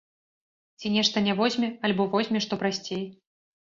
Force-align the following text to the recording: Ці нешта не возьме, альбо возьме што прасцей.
Ці 0.79 0.93
нешта 0.95 1.23
не 1.27 1.37
возьме, 1.43 1.71
альбо 1.89 2.11
возьме 2.17 2.39
што 2.49 2.53
прасцей. 2.67 3.09